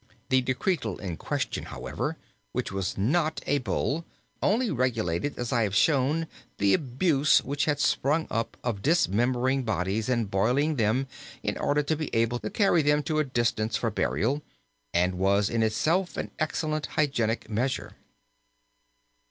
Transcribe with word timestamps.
The 0.29 0.41
decretal 0.41 0.97
in 0.97 1.15
question, 1.15 1.65
however, 1.65 2.17
which 2.53 2.71
was 2.71 2.97
not 2.97 3.39
a 3.45 3.59
Bull, 3.59 4.03
only 4.41 4.71
regulated, 4.71 5.37
as 5.37 5.53
I 5.53 5.61
have 5.61 5.75
shown, 5.75 6.25
the 6.57 6.73
abuse 6.73 7.43
which 7.43 7.65
had 7.65 7.79
sprung 7.79 8.25
up 8.31 8.57
of 8.63 8.81
dismembering 8.81 9.61
bodies 9.61 10.09
and 10.09 10.31
boiling 10.31 10.77
them 10.77 11.05
in 11.43 11.55
order 11.55 11.83
to 11.83 11.95
be 11.95 12.09
able 12.15 12.39
to 12.39 12.49
carry 12.49 12.81
them 12.81 13.03
to 13.03 13.19
a 13.19 13.23
distance 13.23 13.77
for 13.77 13.91
burial, 13.91 14.41
and 14.91 15.19
was 15.19 15.51
in 15.51 15.61
itself 15.61 16.17
an 16.17 16.31
excellent 16.39 16.87
hygienic 16.97 17.47
measure. 17.47 17.93